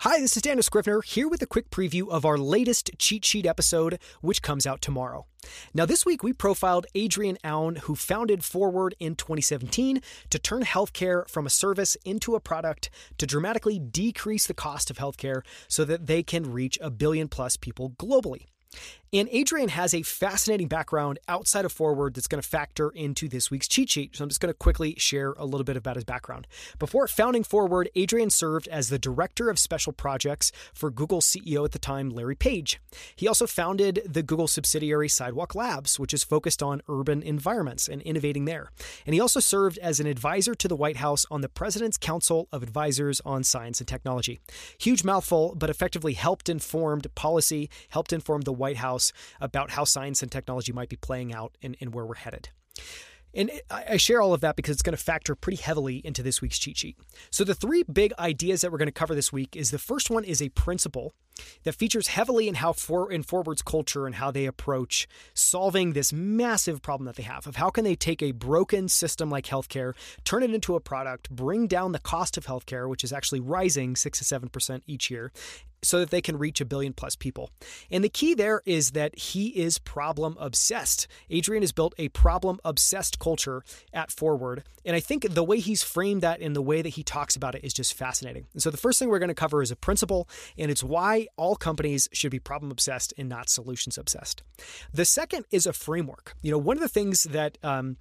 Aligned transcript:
Hi, 0.00 0.20
this 0.20 0.36
is 0.36 0.42
Daniel 0.42 0.62
Scrivner 0.62 1.02
here 1.02 1.26
with 1.26 1.40
a 1.40 1.46
quick 1.46 1.70
preview 1.70 2.10
of 2.10 2.26
our 2.26 2.36
latest 2.36 2.90
cheat 2.98 3.24
sheet 3.24 3.46
episode, 3.46 3.98
which 4.20 4.42
comes 4.42 4.66
out 4.66 4.82
tomorrow. 4.82 5.24
Now, 5.72 5.86
this 5.86 6.04
week 6.04 6.22
we 6.22 6.34
profiled 6.34 6.86
Adrian 6.94 7.38
Aoun, 7.42 7.78
who 7.78 7.94
founded 7.94 8.44
Forward 8.44 8.94
in 9.00 9.16
2017 9.16 10.02
to 10.28 10.38
turn 10.38 10.64
healthcare 10.64 11.26
from 11.30 11.46
a 11.46 11.50
service 11.50 11.96
into 12.04 12.34
a 12.34 12.40
product 12.40 12.90
to 13.16 13.26
dramatically 13.26 13.78
decrease 13.78 14.46
the 14.46 14.52
cost 14.52 14.90
of 14.90 14.98
healthcare 14.98 15.40
so 15.66 15.82
that 15.86 16.06
they 16.06 16.22
can 16.22 16.52
reach 16.52 16.78
a 16.82 16.90
billion 16.90 17.26
plus 17.26 17.56
people 17.56 17.92
globally. 17.92 18.44
And 19.12 19.28
Adrian 19.30 19.68
has 19.68 19.94
a 19.94 20.02
fascinating 20.02 20.66
background 20.66 21.20
outside 21.28 21.64
of 21.64 21.70
Forward 21.72 22.14
that's 22.14 22.26
going 22.26 22.42
to 22.42 22.48
factor 22.48 22.90
into 22.90 23.28
this 23.28 23.52
week's 23.52 23.68
cheat 23.68 23.88
sheet. 23.88 24.16
So 24.16 24.24
I'm 24.24 24.28
just 24.28 24.40
going 24.40 24.52
to 24.52 24.58
quickly 24.58 24.94
share 24.98 25.32
a 25.38 25.44
little 25.44 25.64
bit 25.64 25.76
about 25.76 25.94
his 25.94 26.04
background. 26.04 26.48
Before 26.78 27.06
founding 27.06 27.44
Forward, 27.44 27.88
Adrian 27.94 28.30
served 28.30 28.66
as 28.66 28.88
the 28.88 28.98
director 28.98 29.48
of 29.48 29.60
special 29.60 29.92
projects 29.92 30.50
for 30.74 30.90
Google 30.90 31.20
CEO 31.20 31.64
at 31.64 31.70
the 31.70 31.78
time, 31.78 32.10
Larry 32.10 32.34
Page. 32.34 32.80
He 33.14 33.28
also 33.28 33.46
founded 33.46 34.02
the 34.04 34.24
Google 34.24 34.48
subsidiary 34.48 35.08
Sidewalk 35.08 35.54
Labs, 35.54 36.00
which 36.00 36.12
is 36.12 36.24
focused 36.24 36.62
on 36.62 36.82
urban 36.88 37.22
environments 37.22 37.86
and 37.88 38.02
innovating 38.02 38.44
there. 38.44 38.70
And 39.06 39.14
he 39.14 39.20
also 39.20 39.38
served 39.38 39.78
as 39.78 40.00
an 40.00 40.06
advisor 40.08 40.54
to 40.56 40.66
the 40.66 40.76
White 40.76 40.96
House 40.96 41.24
on 41.30 41.42
the 41.42 41.48
President's 41.48 41.96
Council 41.96 42.48
of 42.50 42.62
Advisors 42.62 43.20
on 43.24 43.44
Science 43.44 43.80
and 43.80 43.86
Technology. 43.86 44.40
Huge 44.78 45.04
mouthful, 45.04 45.54
but 45.56 45.70
effectively 45.70 46.14
helped 46.14 46.48
informed 46.48 47.14
policy, 47.14 47.70
helped 47.90 48.12
inform 48.12 48.40
the 48.40 48.52
White 48.52 48.78
House 48.78 49.05
about 49.40 49.70
how 49.70 49.84
science 49.84 50.22
and 50.22 50.30
technology 50.30 50.72
might 50.72 50.88
be 50.88 50.96
playing 50.96 51.34
out 51.34 51.56
and, 51.62 51.76
and 51.80 51.94
where 51.94 52.04
we're 52.04 52.14
headed. 52.14 52.50
And 53.34 53.50
I 53.70 53.98
share 53.98 54.22
all 54.22 54.32
of 54.32 54.40
that 54.40 54.56
because 54.56 54.72
it's 54.72 54.82
going 54.82 54.96
to 54.96 55.02
factor 55.02 55.34
pretty 55.34 55.60
heavily 55.60 55.98
into 55.98 56.22
this 56.22 56.40
week's 56.40 56.58
cheat 56.58 56.78
sheet. 56.78 56.96
So, 57.30 57.44
the 57.44 57.54
three 57.54 57.82
big 57.82 58.14
ideas 58.18 58.62
that 58.62 58.72
we're 58.72 58.78
going 58.78 58.86
to 58.86 58.92
cover 58.92 59.14
this 59.14 59.30
week 59.30 59.54
is 59.54 59.70
the 59.70 59.78
first 59.78 60.08
one 60.08 60.24
is 60.24 60.40
a 60.40 60.48
principle 60.50 61.14
that 61.64 61.74
features 61.74 62.08
heavily 62.08 62.48
in 62.48 62.54
how 62.56 62.72
for 62.72 63.10
in 63.10 63.22
Forward's 63.22 63.62
culture 63.62 64.06
and 64.06 64.16
how 64.16 64.30
they 64.30 64.46
approach 64.46 65.08
solving 65.34 65.92
this 65.92 66.12
massive 66.12 66.82
problem 66.82 67.06
that 67.06 67.16
they 67.16 67.22
have 67.22 67.46
of 67.46 67.56
how 67.56 67.70
can 67.70 67.84
they 67.84 67.96
take 67.96 68.22
a 68.22 68.32
broken 68.32 68.88
system 68.88 69.30
like 69.30 69.46
healthcare, 69.46 69.94
turn 70.24 70.42
it 70.42 70.52
into 70.52 70.74
a 70.74 70.80
product, 70.80 71.30
bring 71.30 71.66
down 71.66 71.92
the 71.92 71.98
cost 71.98 72.36
of 72.36 72.46
healthcare, 72.46 72.88
which 72.88 73.04
is 73.04 73.12
actually 73.12 73.40
rising 73.40 73.96
six 73.96 74.18
to 74.18 74.24
seven 74.24 74.48
percent 74.48 74.82
each 74.86 75.10
year, 75.10 75.32
so 75.82 76.00
that 76.00 76.10
they 76.10 76.22
can 76.22 76.38
reach 76.38 76.60
a 76.60 76.64
billion 76.64 76.92
plus 76.92 77.14
people. 77.14 77.50
And 77.90 78.02
the 78.02 78.08
key 78.08 78.34
there 78.34 78.62
is 78.64 78.92
that 78.92 79.16
he 79.16 79.48
is 79.48 79.78
problem 79.78 80.36
obsessed. 80.40 81.06
Adrian 81.30 81.62
has 81.62 81.70
built 81.72 81.94
a 81.98 82.08
problem 82.08 82.58
obsessed 82.64 83.18
culture 83.18 83.62
at 83.92 84.10
Forward. 84.10 84.64
And 84.84 84.96
I 84.96 85.00
think 85.00 85.34
the 85.34 85.44
way 85.44 85.58
he's 85.58 85.82
framed 85.82 86.22
that 86.22 86.40
and 86.40 86.56
the 86.56 86.62
way 86.62 86.82
that 86.82 86.90
he 86.90 87.02
talks 87.02 87.36
about 87.36 87.54
it 87.54 87.64
is 87.64 87.72
just 87.72 87.94
fascinating. 87.94 88.46
And 88.52 88.62
so 88.62 88.70
the 88.70 88.76
first 88.76 88.98
thing 88.98 89.08
we're 89.08 89.18
going 89.18 89.28
to 89.28 89.34
cover 89.34 89.62
is 89.62 89.70
a 89.70 89.76
principle, 89.76 90.28
and 90.56 90.70
it's 90.70 90.82
why 90.82 91.25
all 91.36 91.56
companies 91.56 92.08
should 92.12 92.30
be 92.30 92.38
problem 92.38 92.70
obsessed 92.70 93.12
and 93.18 93.28
not 93.28 93.48
solutions 93.48 93.98
obsessed. 93.98 94.42
The 94.92 95.04
second 95.04 95.46
is 95.50 95.66
a 95.66 95.72
framework. 95.72 96.34
You 96.42 96.50
know, 96.50 96.58
one 96.58 96.76
of 96.76 96.82
the 96.82 96.88
things 96.88 97.24
that 97.24 97.58
um, 97.62 97.96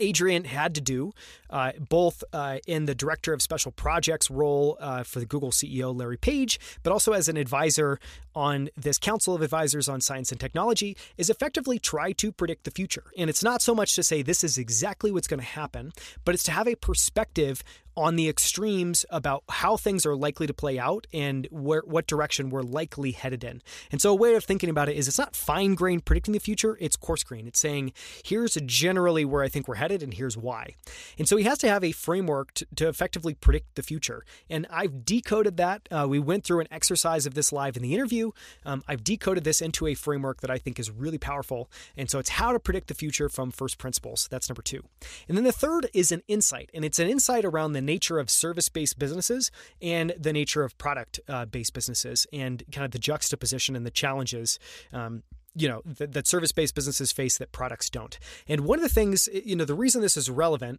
Adrian 0.00 0.44
had 0.44 0.74
to 0.74 0.80
do, 0.80 1.12
uh, 1.50 1.72
both 1.88 2.22
uh, 2.32 2.58
in 2.66 2.86
the 2.86 2.94
director 2.94 3.32
of 3.32 3.42
special 3.42 3.72
projects 3.72 4.30
role 4.30 4.76
uh, 4.80 5.02
for 5.02 5.18
the 5.18 5.26
Google 5.26 5.50
CEO 5.50 5.96
Larry 5.96 6.16
Page, 6.16 6.60
but 6.82 6.92
also 6.92 7.12
as 7.12 7.28
an 7.28 7.36
advisor 7.36 7.98
on 8.34 8.68
this 8.76 8.98
Council 8.98 9.34
of 9.34 9.42
Advisors 9.42 9.88
on 9.88 10.00
Science 10.00 10.30
and 10.30 10.40
Technology, 10.40 10.96
is 11.16 11.30
effectively 11.30 11.78
try 11.78 12.12
to 12.12 12.30
predict 12.30 12.64
the 12.64 12.70
future. 12.70 13.04
And 13.16 13.28
it's 13.28 13.42
not 13.42 13.62
so 13.62 13.74
much 13.74 13.94
to 13.96 14.02
say 14.02 14.22
this 14.22 14.44
is 14.44 14.58
exactly 14.58 15.10
what's 15.10 15.26
going 15.26 15.40
to 15.40 15.46
happen, 15.46 15.92
but 16.24 16.34
it's 16.34 16.44
to 16.44 16.52
have 16.52 16.68
a 16.68 16.76
perspective 16.76 17.64
on 17.98 18.16
the 18.16 18.28
extremes 18.28 19.04
about 19.10 19.42
how 19.48 19.76
things 19.76 20.06
are 20.06 20.14
likely 20.14 20.46
to 20.46 20.54
play 20.54 20.78
out 20.78 21.06
and 21.12 21.48
where 21.50 21.82
what 21.84 22.06
direction 22.06 22.48
we're 22.48 22.62
likely 22.62 23.10
headed 23.10 23.42
in. 23.42 23.60
And 23.90 24.00
so 24.00 24.12
a 24.12 24.14
way 24.14 24.34
of 24.34 24.44
thinking 24.44 24.70
about 24.70 24.88
it 24.88 24.96
is 24.96 25.08
it's 25.08 25.18
not 25.18 25.34
fine 25.34 25.74
grained 25.74 26.04
predicting 26.04 26.32
the 26.32 26.38
future, 26.38 26.78
it's 26.80 26.96
coarse 26.96 27.24
grained. 27.24 27.48
It's 27.48 27.58
saying 27.58 27.92
here's 28.24 28.54
generally 28.66 29.24
where 29.24 29.42
I 29.42 29.48
think 29.48 29.66
we're 29.66 29.74
headed 29.74 30.02
and 30.02 30.14
here's 30.14 30.36
why. 30.36 30.76
And 31.18 31.28
so 31.28 31.36
he 31.36 31.44
has 31.44 31.58
to 31.58 31.68
have 31.68 31.82
a 31.82 31.92
framework 31.92 32.54
to, 32.54 32.66
to 32.76 32.88
effectively 32.88 33.34
predict 33.34 33.74
the 33.74 33.82
future. 33.82 34.24
And 34.48 34.66
I've 34.70 35.04
decoded 35.04 35.56
that. 35.56 35.88
Uh, 35.90 36.06
we 36.08 36.18
went 36.18 36.44
through 36.44 36.60
an 36.60 36.68
exercise 36.70 37.26
of 37.26 37.34
this 37.34 37.52
live 37.52 37.76
in 37.76 37.82
the 37.82 37.94
interview. 37.94 38.30
Um, 38.64 38.84
I've 38.86 39.02
decoded 39.02 39.44
this 39.44 39.60
into 39.60 39.86
a 39.86 39.94
framework 39.94 40.40
that 40.40 40.50
I 40.50 40.58
think 40.58 40.78
is 40.78 40.90
really 40.90 41.18
powerful. 41.18 41.68
And 41.96 42.08
so 42.08 42.18
it's 42.18 42.30
how 42.30 42.52
to 42.52 42.60
predict 42.60 42.88
the 42.88 42.94
future 42.94 43.28
from 43.28 43.50
first 43.50 43.78
principles. 43.78 44.28
That's 44.30 44.48
number 44.48 44.62
two. 44.62 44.84
And 45.28 45.36
then 45.36 45.44
the 45.44 45.52
third 45.52 45.88
is 45.92 46.12
an 46.12 46.22
insight, 46.28 46.70
and 46.72 46.84
it's 46.84 46.98
an 46.98 47.08
insight 47.08 47.44
around 47.44 47.72
the 47.72 47.80
nature 47.88 48.18
of 48.18 48.30
service 48.30 48.68
based 48.68 48.98
businesses 48.98 49.50
and 49.82 50.14
the 50.18 50.32
nature 50.32 50.62
of 50.62 50.76
product 50.78 51.18
based 51.50 51.72
businesses 51.72 52.26
and 52.32 52.62
kind 52.70 52.84
of 52.84 52.92
the 52.92 52.98
juxtaposition 52.98 53.74
and 53.74 53.84
the 53.84 53.90
challenges. 53.90 54.58
Um, 54.92 55.22
you 55.54 55.66
know 55.66 55.82
that, 55.84 56.12
that 56.12 56.26
service-based 56.26 56.74
businesses 56.74 57.10
face 57.10 57.38
that 57.38 57.50
products 57.52 57.90
don't 57.90 58.18
and 58.46 58.60
one 58.60 58.78
of 58.78 58.82
the 58.82 58.88
things 58.88 59.28
you 59.32 59.56
know 59.56 59.64
the 59.64 59.74
reason 59.74 60.02
this 60.02 60.16
is 60.16 60.30
relevant 60.30 60.78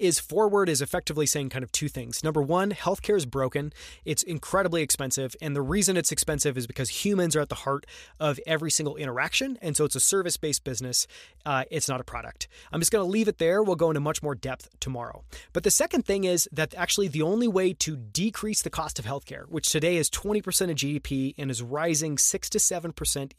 is 0.00 0.18
forward 0.18 0.68
is 0.68 0.80
effectively 0.80 1.26
saying 1.26 1.50
kind 1.50 1.62
of 1.62 1.70
two 1.70 1.88
things. 1.88 2.24
Number 2.24 2.40
one, 2.40 2.72
healthcare 2.72 3.16
is 3.16 3.26
broken. 3.26 3.72
It's 4.04 4.22
incredibly 4.22 4.82
expensive. 4.82 5.36
And 5.40 5.54
the 5.54 5.62
reason 5.62 5.96
it's 5.96 6.10
expensive 6.10 6.56
is 6.56 6.66
because 6.66 7.04
humans 7.04 7.36
are 7.36 7.40
at 7.40 7.50
the 7.50 7.54
heart 7.56 7.86
of 8.18 8.40
every 8.46 8.70
single 8.70 8.96
interaction. 8.96 9.58
And 9.60 9.76
so 9.76 9.84
it's 9.84 9.94
a 9.94 10.00
service 10.00 10.36
based 10.36 10.64
business. 10.64 11.06
Uh, 11.44 11.64
it's 11.70 11.88
not 11.88 12.00
a 12.00 12.04
product. 12.04 12.48
I'm 12.72 12.80
just 12.80 12.90
going 12.90 13.04
to 13.04 13.10
leave 13.10 13.28
it 13.28 13.38
there. 13.38 13.62
We'll 13.62 13.76
go 13.76 13.90
into 13.90 14.00
much 14.00 14.22
more 14.22 14.34
depth 14.34 14.70
tomorrow. 14.80 15.22
But 15.52 15.64
the 15.64 15.70
second 15.70 16.06
thing 16.06 16.24
is 16.24 16.48
that 16.52 16.74
actually 16.74 17.08
the 17.08 17.22
only 17.22 17.48
way 17.48 17.72
to 17.74 17.96
decrease 17.96 18.62
the 18.62 18.70
cost 18.70 18.98
of 18.98 19.04
healthcare, 19.04 19.46
which 19.48 19.68
today 19.68 19.96
is 19.96 20.08
20% 20.08 20.38
of 20.70 20.76
GDP 20.76 21.34
and 21.36 21.50
is 21.50 21.62
rising 21.62 22.16
6 22.16 22.50
to 22.50 22.58
7% 22.58 23.32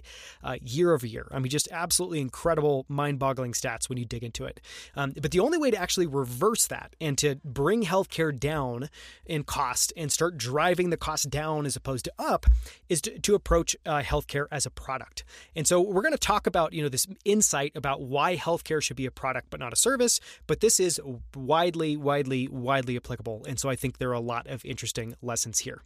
uh, 0.44 0.56
year 0.62 0.94
over 0.94 1.08
year. 1.08 1.28
I 1.32 1.40
mean, 1.40 1.50
just 1.50 1.70
absolutely 1.72 2.22
incredible, 2.22 2.86
mind 2.88 3.20
boggling 3.20 3.54
stats 3.54 3.90
when 3.90 3.98
you 3.98 4.06
dig 4.06 4.24
into 4.24 4.46
it. 4.46 4.60
Um, 4.96 5.14
but 5.20 5.32
the 5.32 5.40
only 5.40 5.58
way 5.58 5.72
to 5.72 5.78
actually 5.78 6.08
reverse 6.08 6.51
reverse 6.52 6.68
that 6.68 6.96
and 7.00 7.18
to 7.18 7.36
bring 7.46 7.84
healthcare 7.84 8.38
down 8.38 8.90
in 9.26 9.44
cost 9.44 9.94
and 9.96 10.12
start 10.12 10.38
driving 10.38 10.90
the 10.90 10.98
cost 10.98 11.30
down 11.30 11.66
as 11.66 11.76
opposed 11.76 12.06
to 12.06 12.12
up 12.20 12.46
is 12.90 13.02
to, 13.02 13.18
to 13.20 13.36
approach 13.36 13.76
uh, 13.86 14.02
healthcare 14.02 14.48
as 14.52 14.66
a 14.66 14.70
product. 14.70 15.24
And 15.56 15.66
so 15.66 15.80
we're 15.82 16.02
going 16.02 16.12
to 16.14 16.18
talk 16.18 16.48
about, 16.48 16.74
you 16.74 16.84
know, 16.84 16.90
this 16.90 17.08
insight 17.24 17.72
about 17.76 18.02
why 18.02 18.36
healthcare 18.36 18.82
should 18.82 18.98
be 18.98 19.06
a 19.06 19.12
product 19.12 19.48
but 19.50 19.60
not 19.60 19.72
a 19.72 19.78
service, 19.78 20.20
but 20.48 20.60
this 20.60 20.80
is 20.80 21.00
widely, 21.36 21.96
widely, 21.96 22.48
widely 22.50 22.98
applicable. 22.98 23.46
And 23.48 23.60
so 23.60 23.70
I 23.70 23.76
think 23.76 23.98
there 23.98 24.10
are 24.10 24.14
a 24.14 24.20
lot 24.20 24.48
of 24.48 24.66
interesting 24.66 25.16
lessons 25.22 25.60
here. 25.60 25.84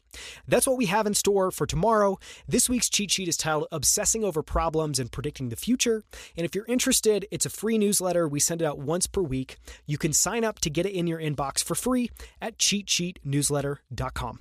That's 0.47 0.65
what 0.65 0.77
we 0.77 0.87
have 0.87 1.05
in 1.05 1.13
store 1.13 1.51
for 1.51 1.67
tomorrow. 1.67 2.17
This 2.47 2.69
week's 2.69 2.89
cheat 2.89 3.11
sheet 3.11 3.27
is 3.27 3.37
titled 3.37 3.67
Obsessing 3.71 4.23
Over 4.23 4.41
Problems 4.41 4.97
and 4.97 5.11
Predicting 5.11 5.49
the 5.49 5.55
Future. 5.55 6.03
And 6.35 6.45
if 6.45 6.55
you're 6.55 6.65
interested, 6.65 7.27
it's 7.29 7.45
a 7.45 7.49
free 7.49 7.77
newsletter. 7.77 8.27
We 8.27 8.39
send 8.39 8.61
it 8.61 8.65
out 8.65 8.79
once 8.79 9.05
per 9.05 9.21
week. 9.21 9.57
You 9.85 9.97
can 9.97 10.13
sign 10.13 10.43
up 10.55 10.61
to 10.61 10.69
get 10.69 10.85
it 10.85 10.93
in 10.93 11.07
your 11.07 11.19
inbox 11.19 11.63
for 11.63 11.75
free 11.75 12.09
at 12.41 12.57
cheatsheetnewsletter.com. 12.57 14.39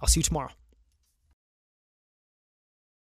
I'll 0.00 0.08
see 0.08 0.20
you 0.20 0.24
tomorrow. 0.24 0.50